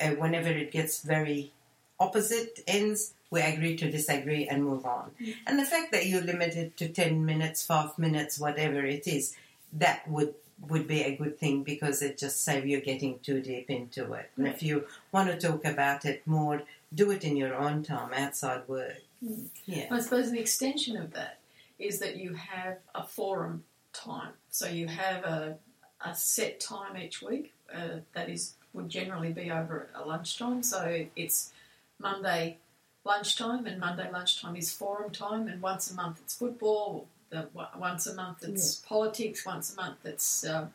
uh, 0.00 0.10
whenever 0.10 0.48
it 0.50 0.70
gets 0.70 1.02
very 1.02 1.52
opposite 1.98 2.60
ends 2.66 3.14
we 3.30 3.40
agree 3.40 3.76
to 3.76 3.90
disagree 3.90 4.46
and 4.48 4.64
move 4.64 4.84
on 4.86 5.10
and 5.46 5.58
the 5.58 5.64
fact 5.64 5.92
that 5.92 6.06
you're 6.06 6.22
limited 6.22 6.76
to 6.76 6.88
10 6.88 7.24
minutes 7.24 7.64
5 7.66 7.98
minutes 7.98 8.38
whatever 8.38 8.84
it 8.84 9.06
is 9.06 9.34
that 9.72 10.08
would 10.08 10.34
would 10.68 10.86
be 10.88 11.02
a 11.02 11.16
good 11.16 11.38
thing 11.38 11.62
because 11.62 12.00
it 12.02 12.16
just 12.16 12.42
saves 12.42 12.66
you 12.66 12.80
getting 12.80 13.18
too 13.20 13.40
deep 13.40 13.68
into 13.70 14.12
it 14.14 14.30
and 14.36 14.46
if 14.46 14.62
you 14.62 14.84
want 15.12 15.28
to 15.30 15.48
talk 15.48 15.64
about 15.64 16.04
it 16.04 16.22
more 16.26 16.62
do 16.94 17.10
it 17.10 17.24
in 17.24 17.36
your 17.36 17.54
own 17.54 17.82
time 17.82 18.12
outside 18.14 18.62
work 18.68 19.02
Mm. 19.24 19.46
yeah 19.64 19.86
I 19.90 20.00
suppose 20.00 20.28
an 20.28 20.36
extension 20.36 20.94
of 20.98 21.14
that 21.14 21.38
is 21.78 22.00
that 22.00 22.16
you 22.16 22.34
have 22.34 22.76
a 22.94 23.02
forum 23.02 23.64
time. 23.94 24.32
So 24.50 24.68
you 24.68 24.88
have 24.88 25.24
a, 25.24 25.56
a 26.04 26.14
set 26.14 26.60
time 26.60 26.98
each 26.98 27.22
week 27.22 27.54
uh, 27.74 28.00
that 28.12 28.28
is 28.28 28.52
would 28.74 28.90
generally 28.90 29.32
be 29.32 29.50
over 29.50 29.88
a 29.94 30.06
lunchtime. 30.06 30.62
So 30.62 31.06
it's 31.16 31.52
Monday 31.98 32.58
lunchtime, 33.04 33.66
and 33.66 33.80
Monday 33.80 34.10
lunchtime 34.10 34.56
is 34.56 34.72
forum 34.72 35.10
time, 35.10 35.48
and 35.48 35.62
once 35.62 35.90
a 35.90 35.94
month 35.94 36.20
it's 36.22 36.34
football. 36.34 37.06
The, 37.30 37.48
once 37.76 38.06
a 38.06 38.14
month 38.14 38.44
it's 38.44 38.76
politics. 38.76 39.44
Once 39.44 39.72
a 39.72 39.76
month 39.76 40.04
it's 40.04 40.44
uh, 40.44 40.68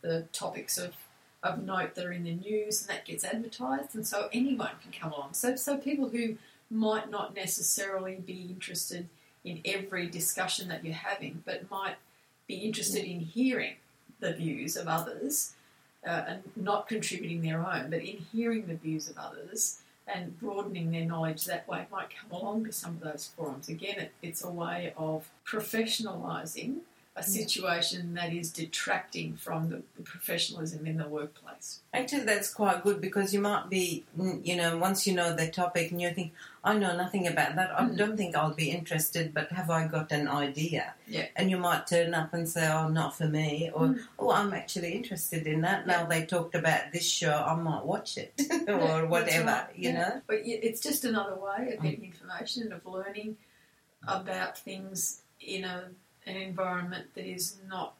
the 0.00 0.26
topics 0.32 0.78
of 0.78 0.94
of 1.42 1.62
note 1.62 1.94
that 1.94 2.04
are 2.04 2.12
in 2.12 2.24
the 2.24 2.34
news, 2.34 2.80
and 2.80 2.90
that 2.90 3.06
gets 3.06 3.24
advertised, 3.24 3.94
and 3.94 4.06
so 4.06 4.28
anyone 4.32 4.72
can 4.82 4.92
come 4.92 5.12
along. 5.12 5.34
So 5.34 5.56
so 5.56 5.76
people 5.76 6.10
who 6.10 6.36
might 6.70 7.10
not 7.10 7.34
necessarily 7.34 8.16
be 8.16 8.46
interested 8.50 9.08
in 9.44 9.60
every 9.64 10.06
discussion 10.06 10.68
that 10.68 10.84
you're 10.84 10.94
having, 10.94 11.42
but 11.44 11.70
might 11.70 11.96
be 12.46 12.56
interested 12.56 13.04
in 13.04 13.20
hearing 13.20 13.74
the 14.20 14.32
views 14.32 14.76
of 14.76 14.86
others 14.86 15.54
uh, 16.06 16.24
and 16.28 16.42
not 16.56 16.88
contributing 16.88 17.42
their 17.42 17.66
own, 17.66 17.90
but 17.90 18.00
in 18.00 18.18
hearing 18.32 18.66
the 18.66 18.74
views 18.74 19.08
of 19.08 19.16
others 19.18 19.79
and 20.12 20.38
broadening 20.38 20.90
their 20.90 21.04
knowledge 21.04 21.44
that 21.44 21.68
way 21.68 21.86
might 21.90 22.08
come 22.10 22.30
along 22.30 22.64
to 22.64 22.72
some 22.72 22.92
of 22.92 23.00
those 23.00 23.30
forums. 23.36 23.68
Again, 23.68 23.98
it, 23.98 24.12
it's 24.22 24.42
a 24.44 24.50
way 24.50 24.92
of 24.96 25.30
professionalising 25.46 26.78
a 27.16 27.22
situation 27.24 28.14
that 28.14 28.32
is 28.32 28.52
detracting 28.52 29.34
from 29.34 29.68
the, 29.68 29.82
the, 29.96 30.02
professionalism 30.02 30.86
in 30.86 30.96
the 30.96 31.08
workplace. 31.08 31.80
Actually, 31.92 32.22
that's 32.22 32.54
quite 32.54 32.84
good 32.84 33.00
because 33.00 33.34
you 33.34 33.40
might 33.40 33.68
be, 33.68 34.04
you 34.44 34.54
know, 34.54 34.78
once 34.78 35.08
you 35.08 35.14
know 35.14 35.34
the 35.34 35.48
topic 35.48 35.90
and 35.90 36.00
you 36.00 36.10
think, 36.10 36.32
I 36.62 36.78
know 36.78 36.96
nothing 36.96 37.26
about 37.26 37.56
that, 37.56 37.78
I 37.78 37.82
mm. 37.82 37.96
don't 37.96 38.16
think 38.16 38.36
I'll 38.36 38.54
be 38.54 38.70
interested, 38.70 39.34
but 39.34 39.50
have 39.50 39.70
I 39.70 39.88
got 39.88 40.12
an 40.12 40.28
idea? 40.28 40.94
Yeah. 41.08 41.26
And 41.34 41.50
you 41.50 41.56
might 41.56 41.88
turn 41.88 42.14
up 42.14 42.32
and 42.32 42.48
say, 42.48 42.70
oh, 42.70 42.88
not 42.88 43.16
for 43.16 43.26
me, 43.26 43.72
or, 43.74 43.88
mm. 43.88 44.00
oh, 44.18 44.30
I'm 44.30 44.52
actually 44.52 44.92
interested 44.92 45.48
in 45.48 45.62
that. 45.62 45.86
Yeah. 45.86 45.92
Now 45.92 46.06
they 46.06 46.24
talked 46.24 46.54
about 46.54 46.92
this 46.92 47.08
show, 47.08 47.32
I 47.32 47.54
might 47.56 47.84
watch 47.84 48.18
it, 48.18 48.40
or 48.68 48.78
yeah, 48.78 49.02
whatever, 49.02 49.46
right. 49.46 49.66
you 49.74 49.90
yeah. 49.90 49.98
know. 49.98 50.22
But 50.28 50.38
it's 50.44 50.80
just 50.80 51.04
another 51.04 51.34
way 51.34 51.74
of 51.74 51.82
getting 51.82 52.02
mm. 52.02 52.12
information 52.12 52.62
and 52.62 52.72
of 52.72 52.86
learning 52.86 53.36
about 54.06 54.58
things 54.58 55.22
in 55.40 55.64
a 55.64 55.90
an 56.26 56.36
environment 56.36 57.06
that 57.14 57.26
is 57.26 57.56
not 57.68 57.94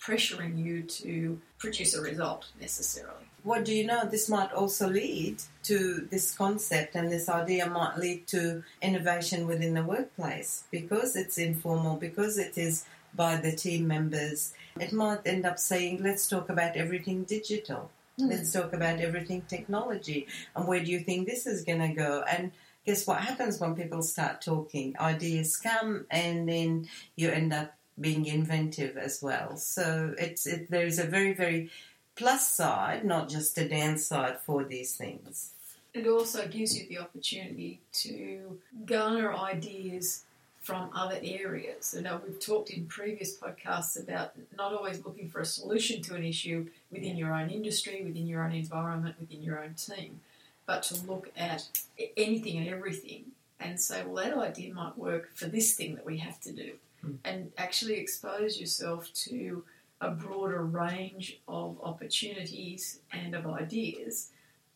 pressuring 0.00 0.62
you 0.62 0.82
to 0.82 1.40
produce 1.58 1.94
a 1.94 2.02
result 2.02 2.46
necessarily. 2.60 3.24
What 3.42 3.64
do 3.64 3.74
you 3.74 3.86
know? 3.86 4.06
This 4.06 4.28
might 4.28 4.52
also 4.52 4.88
lead 4.88 5.42
to 5.64 6.06
this 6.10 6.34
concept, 6.34 6.94
and 6.94 7.12
this 7.12 7.28
idea 7.28 7.68
might 7.68 7.98
lead 7.98 8.26
to 8.28 8.62
innovation 8.80 9.46
within 9.46 9.74
the 9.74 9.82
workplace 9.82 10.64
because 10.70 11.14
it's 11.14 11.36
informal, 11.36 11.96
because 11.96 12.38
it 12.38 12.56
is 12.56 12.86
by 13.14 13.36
the 13.36 13.52
team 13.52 13.86
members. 13.86 14.54
It 14.80 14.92
might 14.92 15.20
end 15.26 15.46
up 15.46 15.58
saying, 15.58 16.02
let's 16.02 16.26
talk 16.26 16.48
about 16.48 16.76
everything 16.76 17.24
digital. 17.24 17.90
Mm. 18.18 18.30
Let's 18.30 18.52
talk 18.52 18.72
about 18.72 19.00
everything 19.00 19.42
technology. 19.42 20.26
And 20.56 20.66
where 20.66 20.82
do 20.82 20.90
you 20.90 21.00
think 21.00 21.26
this 21.26 21.46
is 21.46 21.64
going 21.64 21.80
to 21.80 21.88
go? 21.88 22.24
And 22.28 22.52
guess 22.84 23.06
what 23.06 23.20
happens 23.20 23.60
when 23.60 23.74
people 23.74 24.02
start 24.02 24.40
talking? 24.40 24.94
Ideas 24.98 25.56
come, 25.56 26.06
and 26.10 26.48
then 26.48 26.88
you 27.16 27.30
end 27.30 27.52
up 27.52 27.74
being 28.00 28.26
inventive 28.26 28.96
as 28.96 29.22
well. 29.22 29.56
So 29.56 30.14
it's 30.18 30.46
it, 30.46 30.70
there's 30.70 30.98
a 30.98 31.04
very 31.04 31.32
very 31.32 31.70
plus 32.16 32.50
side, 32.50 33.04
not 33.04 33.28
just 33.28 33.58
a 33.58 33.68
downside 33.68 34.40
for 34.40 34.64
these 34.64 34.96
things. 34.96 35.50
It 35.92 36.08
also 36.08 36.48
gives 36.48 36.76
you 36.76 36.88
the 36.88 36.98
opportunity 36.98 37.80
to 37.92 38.58
garner 38.84 39.32
ideas 39.32 40.24
from 40.64 40.90
other 40.94 41.18
areas. 41.22 41.94
You 41.94 42.00
uh, 42.00 42.02
know, 42.02 42.20
we've 42.26 42.40
talked 42.40 42.70
in 42.70 42.86
previous 42.86 43.36
podcasts 43.36 44.02
about 44.02 44.32
not 44.56 44.72
always 44.72 45.04
looking 45.04 45.28
for 45.28 45.40
a 45.40 45.44
solution 45.44 46.02
to 46.02 46.14
an 46.14 46.24
issue 46.24 46.66
within 46.90 47.16
your 47.16 47.34
own 47.34 47.50
industry, 47.50 48.02
within 48.02 48.26
your 48.26 48.42
own 48.42 48.52
environment, 48.52 49.14
within 49.20 49.42
your 49.42 49.62
own 49.62 49.74
team, 49.74 50.20
but 50.66 50.82
to 50.84 51.00
look 51.06 51.30
at 51.36 51.68
anything 52.16 52.58
and 52.58 52.68
everything 52.68 53.26
and 53.60 53.80
say, 53.80 54.02
well, 54.04 54.24
that 54.24 54.36
idea 54.36 54.72
might 54.74 54.96
work 54.98 55.30
for 55.34 55.46
this 55.46 55.74
thing 55.74 55.94
that 55.94 56.04
we 56.04 56.18
have 56.18 56.40
to 56.40 56.52
do, 56.52 56.72
mm. 57.04 57.16
and 57.24 57.52
actually 57.56 57.94
expose 57.94 58.60
yourself 58.60 59.12
to 59.14 59.64
a 60.00 60.10
broader 60.10 60.62
range 60.64 61.40
of 61.48 61.78
opportunities 61.82 63.00
and 63.12 63.34
of 63.34 63.46
ideas 63.46 64.30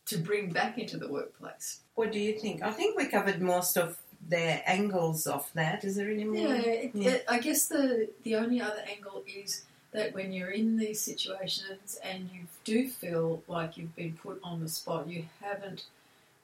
to 0.05 0.17
bring 0.17 0.49
back 0.49 0.77
into 0.77 0.97
the 0.97 1.07
workplace. 1.07 1.81
What 1.95 2.11
do 2.11 2.19
you 2.19 2.39
think? 2.39 2.63
I 2.63 2.71
think 2.71 2.97
we 2.97 3.05
covered 3.07 3.41
most 3.41 3.77
of 3.77 3.97
the 4.27 4.67
angles 4.69 5.27
of 5.27 5.49
that. 5.53 5.83
Is 5.83 5.95
there 5.95 6.09
any 6.09 6.23
more? 6.23 6.35
Yeah, 6.35 6.61
it, 6.61 6.91
yeah. 6.93 7.11
It, 7.11 7.25
I 7.29 7.39
guess 7.39 7.67
the 7.67 8.09
the 8.23 8.35
only 8.35 8.61
other 8.61 8.83
angle 8.89 9.23
is 9.27 9.65
that 9.91 10.13
when 10.13 10.31
you're 10.31 10.51
in 10.51 10.77
these 10.77 11.01
situations 11.01 11.99
and 12.03 12.29
you 12.33 12.41
do 12.63 12.87
feel 12.87 13.41
like 13.47 13.77
you've 13.77 13.95
been 13.95 14.13
put 14.13 14.39
on 14.43 14.59
the 14.59 14.69
spot, 14.69 15.07
you 15.07 15.25
haven't 15.41 15.85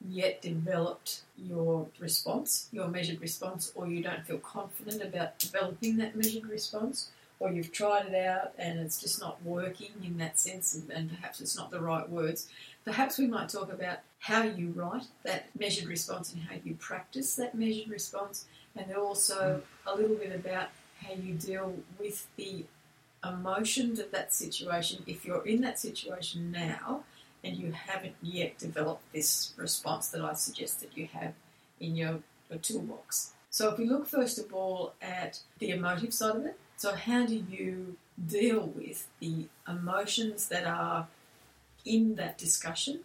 yet 0.08 0.42
developed 0.42 1.22
your 1.38 1.86
response, 1.98 2.68
your 2.72 2.88
measured 2.88 3.20
response, 3.20 3.72
or 3.74 3.86
you 3.86 4.02
don't 4.02 4.26
feel 4.26 4.38
confident 4.38 5.02
about 5.02 5.38
developing 5.38 5.96
that 5.96 6.16
measured 6.16 6.46
response, 6.46 7.10
or 7.38 7.50
you've 7.50 7.72
tried 7.72 8.06
it 8.06 8.26
out 8.26 8.52
and 8.58 8.78
it's 8.78 9.00
just 9.00 9.20
not 9.20 9.42
working 9.42 9.90
in 10.04 10.18
that 10.18 10.38
sense, 10.38 10.74
and, 10.74 10.90
and 10.90 11.10
perhaps 11.10 11.40
it's 11.40 11.56
not 11.56 11.70
the 11.70 11.80
right 11.80 12.08
words. 12.08 12.48
Perhaps 12.84 13.18
we 13.18 13.26
might 13.26 13.48
talk 13.48 13.72
about 13.72 13.98
how 14.18 14.42
you 14.42 14.72
write 14.74 15.04
that 15.24 15.46
measured 15.58 15.88
response 15.88 16.32
and 16.32 16.42
how 16.42 16.56
you 16.64 16.74
practice 16.74 17.34
that 17.36 17.54
measured 17.54 17.88
response, 17.88 18.46
and 18.76 18.92
also 18.94 19.62
mm. 19.62 19.92
a 19.92 19.96
little 19.96 20.16
bit 20.16 20.34
about 20.34 20.68
how 21.02 21.14
you 21.14 21.34
deal 21.34 21.74
with 21.98 22.26
the 22.36 22.64
emotions 23.28 23.98
of 23.98 24.10
that 24.12 24.32
situation 24.32 25.02
if 25.06 25.24
you're 25.24 25.46
in 25.46 25.60
that 25.62 25.78
situation 25.78 26.50
now 26.50 27.04
and 27.44 27.56
you 27.56 27.72
haven't 27.72 28.16
yet 28.22 28.58
developed 28.58 29.12
this 29.12 29.52
response 29.56 30.08
that 30.08 30.22
I 30.22 30.34
suggest 30.34 30.80
that 30.80 30.96
you 30.96 31.08
have 31.12 31.34
in 31.80 31.96
your, 31.96 32.20
your 32.50 32.58
toolbox. 32.60 33.32
So, 33.50 33.70
if 33.70 33.78
we 33.78 33.86
look 33.86 34.06
first 34.06 34.38
of 34.38 34.52
all 34.52 34.94
at 35.00 35.40
the 35.58 35.70
emotive 35.70 36.12
side 36.12 36.36
of 36.36 36.46
it, 36.46 36.58
so 36.76 36.94
how 36.94 37.24
do 37.24 37.36
you 37.36 37.96
deal 38.26 38.72
with 38.74 39.08
the 39.20 39.46
emotions 39.66 40.48
that 40.48 40.66
are 40.66 41.06
in 41.84 42.16
that 42.16 42.36
discussion, 42.36 43.00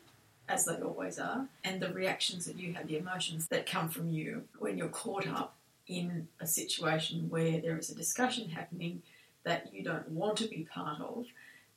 as 0.49 0.65
they 0.65 0.75
always 0.81 1.19
are, 1.19 1.47
and 1.63 1.81
the 1.81 1.93
reactions 1.93 2.45
that 2.45 2.57
you 2.57 2.73
have, 2.73 2.87
the 2.87 2.97
emotions 2.97 3.47
that 3.47 3.65
come 3.65 3.87
from 3.87 4.09
you 4.09 4.43
when 4.59 4.77
you're 4.77 4.89
caught 4.89 5.27
up 5.27 5.55
in 5.87 6.27
a 6.39 6.47
situation 6.47 7.29
where 7.29 7.59
there 7.59 7.77
is 7.77 7.89
a 7.89 7.95
discussion 7.95 8.49
happening 8.49 9.01
that 9.43 9.73
you 9.73 9.83
don't 9.83 10.09
want 10.09 10.37
to 10.37 10.47
be 10.47 10.67
part 10.71 11.01
of, 11.01 11.25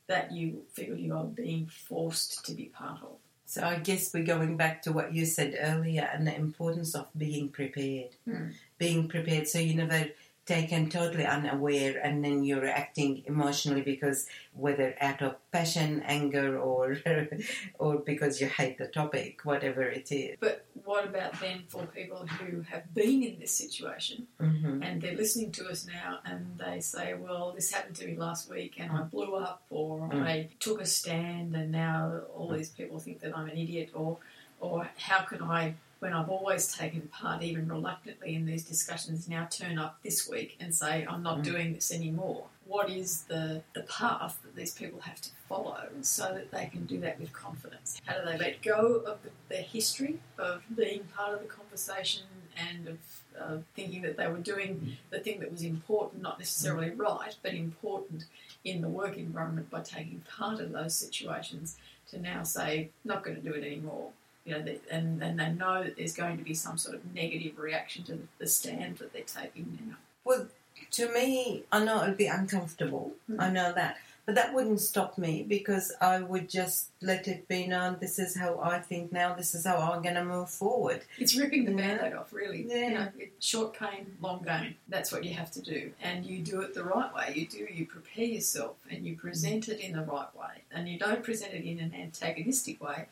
that 0.07 0.33
you 0.33 0.63
feel 0.73 0.97
you 0.97 1.15
are 1.15 1.25
being 1.25 1.67
forced 1.67 2.45
to 2.47 2.53
be 2.53 2.65
part 2.65 3.01
of. 3.03 3.17
So 3.47 3.63
I 3.63 3.77
guess 3.77 4.13
we're 4.13 4.25
going 4.25 4.57
back 4.57 4.83
to 4.83 4.93
what 4.93 5.15
you 5.15 5.27
said 5.27 5.57
earlier 5.61 6.09
and 6.13 6.27
the 6.27 6.35
importance 6.35 6.95
of 6.95 7.07
being 7.17 7.51
prepared. 7.51 8.11
Hmm. 8.25 8.49
Being 8.79 9.09
prepared 9.09 9.49
so 9.49 9.59
you 9.59 9.75
never 9.75 10.09
taken 10.47 10.91
totally 10.91 11.25
unaware 11.25 11.99
and 12.03 12.23
then 12.23 12.45
you're 12.45 12.67
acting 12.67 13.23
emotionally 13.27 13.81
because 13.81 14.27
whether 14.53 14.95
out 15.01 15.23
of 15.23 15.37
passion 15.51 16.03
anger 16.07 16.59
or 16.59 16.99
or 17.79 17.97
because 17.97 18.41
you 18.41 18.47
hate 18.47 18.77
the 18.77 18.87
topic 18.87 19.41
whatever 19.45 19.83
it 19.83 20.13
is 20.13 20.37
but 20.41 20.67
what 20.85 21.05
about 21.07 21.41
then 21.41 21.63
for 21.69 21.87
people 21.87 22.27
who 22.27 22.61
have 22.63 22.95
been 22.95 23.23
in 23.23 23.39
this 23.41 23.57
situation 23.57 24.27
mm-hmm. 24.41 24.83
and 24.83 25.01
they're 25.01 25.17
listening 25.17 25.51
to 25.51 25.67
us 25.67 25.87
now 25.87 26.19
and 26.27 26.59
they 26.59 26.79
say 26.79 27.15
well 27.15 27.53
this 27.55 27.73
happened 27.73 27.97
to 27.97 28.07
me 28.07 28.17
last 28.17 28.51
week 28.51 28.75
and 28.79 28.93
i 28.93 28.97
mm. 28.97 29.11
blew 29.11 29.35
up 29.35 29.63
or 29.71 30.11
mm. 30.11 30.23
i 30.23 30.49
took 30.61 30.81
a 30.81 30.87
stand 30.87 31.57
and 31.57 31.73
now 31.73 32.21
all 32.37 32.49
these 32.49 32.71
people 32.71 32.99
think 32.99 33.21
that 33.21 33.37
i'm 33.37 33.49
an 33.49 33.57
idiot 33.57 33.89
or 33.95 34.19
or 34.61 34.91
how 34.99 35.21
can 35.21 35.43
i 35.43 35.75
when 36.05 36.13
I've 36.13 36.29
always 36.29 36.71
taken 36.71 37.01
part, 37.09 37.43
even 37.43 37.67
reluctantly, 37.67 38.35
in 38.35 38.45
these 38.45 38.63
discussions, 38.63 39.27
now 39.27 39.49
turn 39.51 39.79
up 39.79 39.99
this 40.03 40.29
week 40.29 40.55
and 40.61 40.73
say, 40.75 41.07
I'm 41.09 41.23
not 41.23 41.39
mm. 41.39 41.45
doing 41.45 41.73
this 41.73 41.91
anymore. 41.91 42.45
What 42.67 42.91
is 42.91 43.23
the, 43.23 43.63
the 43.73 43.85
path 43.85 44.39
that 44.43 44.55
these 44.55 44.73
people 44.73 45.01
have 45.01 45.19
to 45.23 45.31
follow 45.49 45.89
so 46.03 46.25
that 46.35 46.51
they 46.51 46.67
can 46.67 46.85
do 46.85 47.01
that 47.01 47.19
with 47.19 47.33
confidence? 47.33 48.03
How 48.05 48.19
do 48.19 48.27
they 48.27 48.37
let 48.37 48.61
go 48.61 49.03
of 49.07 49.23
the, 49.23 49.31
their 49.49 49.63
history 49.63 50.19
of 50.37 50.63
being 50.77 51.05
part 51.17 51.33
of 51.33 51.41
the 51.41 51.47
conversation 51.47 52.25
and 52.55 52.87
of 52.87 52.99
uh, 53.41 53.57
thinking 53.75 54.03
that 54.03 54.19
they 54.19 54.29
were 54.29 54.37
doing 54.37 54.75
mm. 54.75 54.93
the 55.09 55.21
thing 55.21 55.41
that 55.41 55.51
was 55.51 55.63
important, 55.63 56.21
not 56.21 56.39
necessarily 56.39 56.91
mm. 56.91 56.99
right, 57.01 57.35
but 57.43 57.55
important 57.55 58.27
in 58.63 58.83
the 58.83 58.89
work 58.91 59.17
environment 59.17 59.71
by 59.71 59.81
taking 59.81 60.23
part 60.29 60.61
in 60.61 60.71
those 60.73 60.95
situations 60.95 61.79
to 62.11 62.21
now 62.21 62.43
say, 62.43 62.91
not 63.07 63.25
going 63.25 63.37
to 63.37 63.43
do 63.43 63.55
it 63.55 63.65
anymore 63.65 64.11
you 64.45 64.53
know, 64.53 64.65
and, 64.91 65.23
and 65.23 65.39
they 65.41 65.51
know 65.51 65.83
that 65.85 65.97
there's 65.97 66.15
going 66.15 66.39
to 66.39 66.45
be 66.45 66.55
some 66.55 66.79
sort 66.79 66.97
of 66.97 67.15
negative 67.15 67.59
reaction 67.59 68.05
to 68.05 68.19
the 68.39 68.47
stand 68.47 68.99
that 68.99 69.13
they're 69.13 69.23
taking 69.23 69.79
now. 69.87 69.97
Well, 70.25 70.49
to 70.93 71.13
me, 71.13 71.65
I 71.73 71.85
know 71.85 72.03
it'll 72.03 72.15
be 72.15 72.27
uncomfortable. 72.27 73.13
Mm. 73.31 73.41
I 73.41 73.51
know 73.51 73.73
that. 73.73 73.97
But 74.27 74.37
that 74.37 74.55
wouldn't 74.55 74.81
stop 74.81 75.19
me 75.19 75.43
because 75.47 75.93
I 76.01 76.21
would 76.21 76.49
just 76.49 76.89
let 77.03 77.29
it 77.29 77.47
be 77.47 77.67
known 77.67 77.99
this 78.01 78.19
is 78.19 78.35
how 78.39 78.59
I 78.59 78.79
think 78.79 79.13
now, 79.13 79.35
this 79.35 79.55
is 79.55 79.67
how 79.67 79.77
I'm 79.77 80.01
going 80.01 80.15
to 80.15 80.25
move 80.25 80.49
forward. 80.49 81.03
It's 81.19 81.37
ripping 81.37 81.67
the 81.67 81.73
Yeah. 81.73 81.99
band-aid 81.99 82.15
off, 82.15 82.33
really. 82.33 82.63
Yeah. 82.67 82.89
You 82.89 82.95
know, 82.95 83.09
short 83.39 83.79
pain, 83.79 84.17
long 84.23 84.43
gain. 84.43 84.77
That's 84.89 85.13
what 85.13 85.25
you 85.25 85.35
have 85.35 85.51
to 85.53 85.61
do. 85.61 85.93
And 86.03 86.25
you 86.25 86.39
do 86.39 86.63
it 86.63 86.73
the 86.73 86.85
right 86.85 87.15
way. 87.15 87.35
You 87.37 87.47
do, 87.47 87.69
you 87.71 87.85
prepare 87.85 88.25
yourself 88.25 88.77
and 88.91 89.05
you 89.07 89.15
present 89.15 89.69
it 89.69 89.79
in 89.79 89.93
the 89.93 90.03
right 90.03 90.35
way. 90.35 90.63
And 90.73 90.89
you 90.89 90.99
don't 90.99 91.23
present 91.23 91.53
it 91.53 91.63
in 91.63 91.79
an 91.79 91.95
antagonistic 91.95 92.83
way, 92.83 93.05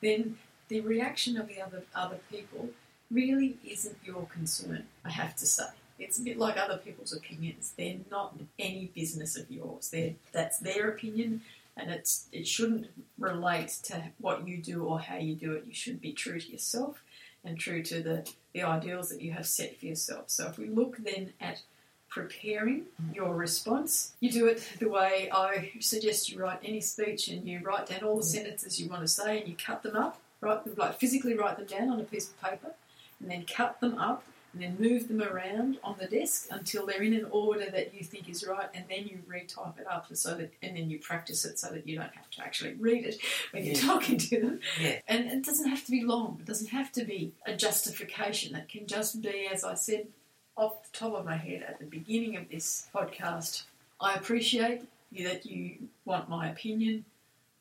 then 0.00 0.38
the 0.70 0.80
reaction 0.80 1.36
of 1.36 1.48
the 1.48 1.60
other 1.60 1.82
other 1.94 2.18
people 2.30 2.70
really 3.10 3.58
isn't 3.68 3.98
your 4.04 4.26
concern, 4.26 4.84
I 5.04 5.10
have 5.10 5.36
to 5.36 5.46
say. 5.46 5.66
It's 5.98 6.18
a 6.18 6.22
bit 6.22 6.38
like 6.38 6.56
other 6.56 6.78
people's 6.78 7.12
opinions. 7.12 7.74
They're 7.76 7.96
not 8.10 8.34
any 8.58 8.90
business 8.94 9.36
of 9.36 9.50
yours. 9.50 9.90
They're, 9.90 10.14
that's 10.32 10.58
their 10.58 10.88
opinion 10.88 11.42
and 11.76 11.90
it's 11.90 12.28
it 12.32 12.46
shouldn't 12.46 12.86
relate 13.18 13.68
to 13.84 14.02
what 14.18 14.46
you 14.46 14.58
do 14.58 14.84
or 14.84 15.00
how 15.00 15.16
you 15.16 15.34
do 15.34 15.52
it. 15.52 15.64
You 15.66 15.74
should 15.74 16.00
be 16.00 16.12
true 16.12 16.38
to 16.38 16.50
yourself 16.50 17.02
and 17.44 17.58
true 17.58 17.82
to 17.82 18.02
the, 18.02 18.30
the 18.54 18.62
ideals 18.62 19.08
that 19.10 19.20
you 19.22 19.32
have 19.32 19.46
set 19.46 19.78
for 19.78 19.86
yourself. 19.86 20.24
So 20.26 20.46
if 20.48 20.58
we 20.58 20.68
look 20.68 20.98
then 20.98 21.32
at 21.40 21.62
preparing 22.08 22.80
mm-hmm. 22.80 23.14
your 23.14 23.34
response, 23.34 24.12
you 24.20 24.30
do 24.30 24.46
it 24.46 24.62
the 24.78 24.88
way 24.88 25.30
I 25.32 25.72
suggest 25.80 26.30
you 26.30 26.40
write 26.40 26.60
any 26.64 26.80
speech 26.80 27.28
and 27.28 27.46
you 27.46 27.60
write 27.62 27.86
down 27.86 28.02
all 28.02 28.16
the 28.16 28.22
mm-hmm. 28.22 28.30
sentences 28.30 28.80
you 28.80 28.88
want 28.88 29.02
to 29.02 29.08
say 29.08 29.40
and 29.40 29.48
you 29.48 29.56
cut 29.56 29.82
them 29.82 29.96
up, 29.96 30.20
right? 30.40 30.78
Like 30.78 30.98
physically 30.98 31.34
write 31.34 31.56
them 31.56 31.66
down 31.66 31.88
on 31.90 32.00
a 32.00 32.04
piece 32.04 32.28
of 32.30 32.40
paper 32.40 32.72
and 33.20 33.30
then 33.30 33.44
cut 33.44 33.80
them 33.80 33.98
up 33.98 34.24
and 34.52 34.62
then 34.62 34.76
move 34.80 35.06
them 35.06 35.22
around 35.22 35.78
on 35.84 35.94
the 36.00 36.06
desk 36.06 36.48
until 36.50 36.84
they're 36.84 37.02
in 37.02 37.12
an 37.14 37.26
order 37.30 37.70
that 37.70 37.94
you 37.94 38.02
think 38.02 38.28
is 38.28 38.44
right, 38.44 38.68
and 38.74 38.84
then 38.90 39.06
you 39.06 39.20
retype 39.30 39.78
it 39.78 39.86
up 39.88 40.06
so 40.12 40.34
that, 40.34 40.50
and 40.60 40.76
then 40.76 40.90
you 40.90 40.98
practice 40.98 41.44
it 41.44 41.56
so 41.56 41.68
that 41.68 41.86
you 41.86 41.96
don't 41.96 42.12
have 42.12 42.28
to 42.30 42.42
actually 42.42 42.74
read 42.74 43.04
it 43.04 43.20
when 43.52 43.64
you're 43.64 43.76
Yeah. 43.76 43.80
talking 43.80 44.18
to 44.18 44.40
them. 44.40 44.60
Yeah. 44.80 44.98
And 45.06 45.30
it 45.30 45.44
doesn't 45.44 45.68
have 45.68 45.84
to 45.84 45.90
be 45.92 46.02
long. 46.02 46.38
It 46.40 46.46
doesn't 46.46 46.66
have 46.70 46.90
to 46.92 47.04
be 47.04 47.32
a 47.46 47.54
justification. 47.54 48.56
It 48.56 48.68
can 48.68 48.88
just 48.88 49.22
be, 49.22 49.46
as 49.46 49.62
I 49.62 49.74
said 49.74 50.08
off 50.56 50.82
the 50.90 50.98
top 50.98 51.14
of 51.14 51.24
my 51.24 51.36
head 51.36 51.62
at 51.62 51.78
the 51.78 51.86
beginning 51.86 52.36
of 52.36 52.48
this 52.50 52.88
podcast, 52.92 53.62
I 54.00 54.14
appreciate 54.14 54.82
that 55.16 55.46
you 55.46 55.76
want 56.04 56.28
my 56.28 56.50
opinion. 56.50 57.04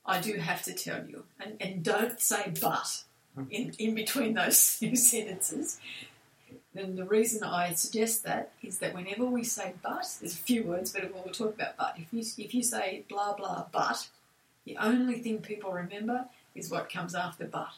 I 0.06 0.20
do 0.20 0.34
have 0.38 0.64
to 0.64 0.74
tell 0.74 1.06
you, 1.06 1.24
and, 1.40 1.58
and 1.60 1.84
don't 1.84 2.20
say 2.20 2.52
but 2.60 3.04
in, 3.50 3.74
in 3.78 3.96
between 3.96 4.34
those 4.34 4.78
two 4.80 4.96
sentences. 4.96 5.80
And 6.76 6.98
the 6.98 7.06
reason 7.06 7.44
I 7.44 7.74
suggest 7.74 8.24
that 8.24 8.52
is 8.62 8.80
that 8.80 8.94
whenever 8.94 9.26
we 9.26 9.44
say 9.44 9.74
but, 9.82 10.08
there's 10.20 10.34
a 10.34 10.38
few 10.38 10.64
words, 10.64 10.92
but 10.94 11.12
we'll 11.14 11.34
talk 11.34 11.56
about 11.56 11.78
but. 11.78 11.96
If 11.98 12.08
you, 12.12 12.44
if 12.44 12.54
you 12.54 12.64
say 12.64 13.04
blah 13.10 13.34
blah 13.34 13.66
but, 13.72 14.08
the 14.66 14.78
only 14.78 15.20
thing 15.20 15.40
people 15.40 15.72
remember 15.72 16.26
is 16.56 16.70
what 16.70 16.92
comes 16.92 17.16
after 17.16 17.46
but. 17.46 17.72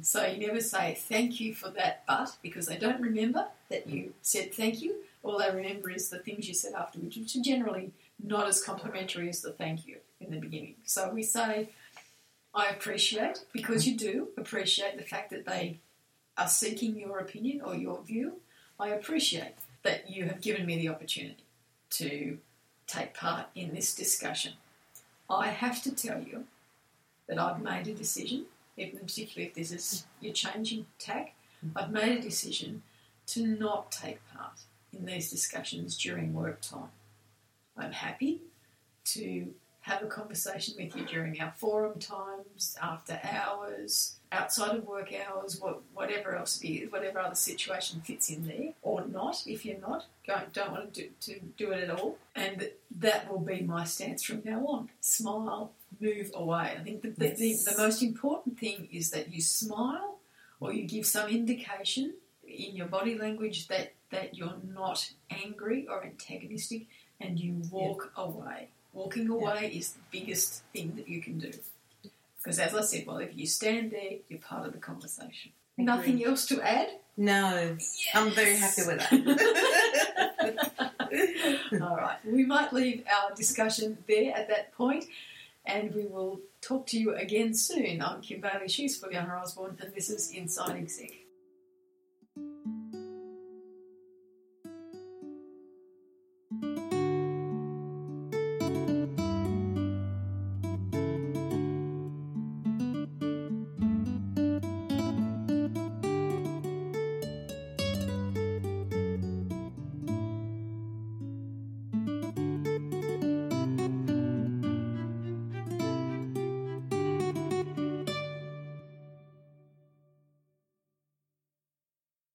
So 0.00 0.24
you 0.24 0.46
never 0.46 0.60
say 0.60 0.96
thank 0.98 1.40
you 1.40 1.54
for 1.54 1.68
that 1.70 2.04
but 2.06 2.36
because 2.42 2.66
they 2.66 2.78
don't 2.78 3.00
remember 3.00 3.46
that 3.68 3.88
you 3.88 4.14
said 4.22 4.54
thank 4.54 4.80
you. 4.82 4.96
All 5.22 5.38
they 5.38 5.50
remember 5.50 5.90
is 5.90 6.10
the 6.10 6.18
things 6.18 6.46
you 6.48 6.54
said 6.54 6.74
afterwards, 6.74 7.16
which 7.16 7.36
are 7.36 7.42
generally 7.42 7.92
not 8.22 8.46
as 8.46 8.62
complimentary 8.62 9.28
as 9.28 9.40
the 9.40 9.52
thank 9.52 9.86
you 9.86 9.96
in 10.24 10.32
the 10.32 10.40
beginning. 10.40 10.74
So 10.84 11.10
we 11.10 11.22
say, 11.22 11.70
I 12.54 12.68
appreciate, 12.68 13.44
because 13.52 13.86
you 13.86 13.96
do 13.96 14.28
appreciate 14.36 14.96
the 14.96 15.04
fact 15.04 15.30
that 15.30 15.46
they 15.46 15.78
are 16.36 16.48
seeking 16.48 16.98
your 16.98 17.18
opinion 17.18 17.60
or 17.60 17.74
your 17.74 18.02
view. 18.02 18.40
I 18.78 18.88
appreciate 18.88 19.54
that 19.82 20.10
you 20.10 20.24
have 20.24 20.40
given 20.40 20.66
me 20.66 20.76
the 20.78 20.88
opportunity 20.88 21.44
to 21.90 22.38
take 22.86 23.14
part 23.14 23.46
in 23.54 23.74
this 23.74 23.94
discussion. 23.94 24.54
I 25.28 25.48
have 25.48 25.82
to 25.84 25.94
tell 25.94 26.20
you 26.20 26.44
that 27.28 27.38
I've 27.38 27.62
made 27.62 27.86
a 27.88 27.94
decision, 27.94 28.46
even 28.76 28.98
particularly 29.00 29.48
if 29.48 29.54
this 29.54 29.72
is 29.72 30.06
your 30.20 30.32
changing 30.32 30.86
tack, 30.98 31.34
I've 31.74 31.90
made 31.90 32.18
a 32.18 32.22
decision 32.22 32.82
to 33.28 33.46
not 33.46 33.90
take 33.90 34.20
part 34.34 34.60
in 34.92 35.06
these 35.06 35.30
discussions 35.30 35.96
during 35.96 36.34
work 36.34 36.60
time. 36.60 36.90
I'm 37.76 37.92
happy 37.92 38.42
to 39.06 39.48
have 39.84 40.02
a 40.02 40.06
conversation 40.06 40.74
with 40.78 40.96
you 40.96 41.04
during 41.04 41.38
our 41.42 41.52
forum 41.58 41.98
times, 41.98 42.74
after 42.82 43.20
hours, 43.22 44.16
outside 44.32 44.76
of 44.76 44.86
work 44.86 45.10
hours, 45.12 45.60
what, 45.60 45.82
whatever 45.92 46.34
else 46.34 46.58
it 46.62 46.68
is, 46.68 46.90
whatever 46.90 47.18
other 47.18 47.34
situation 47.34 48.00
fits 48.00 48.30
in 48.30 48.46
there, 48.46 48.72
or 48.80 49.06
not 49.06 49.42
if 49.46 49.62
you're 49.66 49.78
not, 49.78 50.06
don't, 50.26 50.50
don't 50.54 50.72
want 50.72 50.94
to 50.94 51.02
do, 51.02 51.08
to 51.20 51.38
do 51.58 51.70
it 51.70 51.82
at 51.84 51.90
all. 51.90 52.16
And 52.34 52.70
that 52.98 53.30
will 53.30 53.40
be 53.40 53.60
my 53.60 53.84
stance 53.84 54.22
from 54.22 54.40
now 54.42 54.64
on. 54.66 54.88
Smile, 55.00 55.72
move 56.00 56.30
away. 56.34 56.76
I 56.80 56.82
think 56.82 57.02
the, 57.02 57.10
the, 57.10 57.34
Yes. 57.36 57.64
the, 57.64 57.72
the 57.72 57.76
most 57.82 58.02
important 58.02 58.58
thing 58.58 58.88
is 58.90 59.10
that 59.10 59.34
you 59.34 59.42
smile 59.42 60.16
or 60.60 60.72
you 60.72 60.84
give 60.88 61.04
some 61.04 61.28
indication 61.28 62.14
in 62.48 62.74
your 62.74 62.86
body 62.86 63.18
language 63.18 63.68
that, 63.68 63.92
that 64.10 64.34
you're 64.34 64.56
not 64.66 65.10
angry 65.30 65.86
or 65.90 66.02
antagonistic 66.02 66.86
and 67.20 67.38
you 67.38 67.60
walk 67.70 68.12
away. 68.16 68.68
Walking 68.94 69.28
away 69.28 69.72
is 69.74 69.92
the 69.92 70.00
biggest 70.10 70.62
thing 70.72 70.94
that 70.96 71.08
you 71.08 71.20
can 71.20 71.38
do. 71.38 71.50
Because 72.38 72.58
as 72.60 72.74
I 72.74 72.80
said, 72.82 73.06
well, 73.06 73.18
if 73.18 73.36
you 73.36 73.46
stand 73.46 73.90
there, 73.90 74.18
you're 74.28 74.38
part 74.38 74.66
of 74.66 74.72
the 74.72 74.78
conversation. 74.78 75.52
Agreed. 75.76 75.86
Nothing 75.86 76.24
else 76.24 76.46
to 76.46 76.62
add? 76.62 76.88
No, 77.16 77.76
I'm 78.14 78.30
very 78.30 78.56
happy 78.56 78.82
with 78.86 78.98
that. 78.98 79.10
All 81.82 81.96
right. 81.96 82.18
We 82.24 82.44
might 82.44 82.72
leave 82.72 83.04
our 83.06 83.34
discussion 83.34 83.98
there 84.06 84.32
at 84.34 84.48
that 84.48 84.72
point, 84.72 85.06
and 85.64 85.94
we 85.94 86.06
will 86.06 86.40
talk 86.60 86.86
to 86.88 86.98
you 86.98 87.14
again 87.14 87.54
soon. 87.54 88.00
I'm 88.02 88.20
Kim 88.20 88.40
Bailey, 88.40 88.68
she's 88.68 89.00
Fuliana 89.00 89.40
Osborne, 89.40 89.76
and 89.80 89.92
this 89.94 90.10
is 90.10 90.30
Inside 90.30 90.76
Exec. 90.76 91.10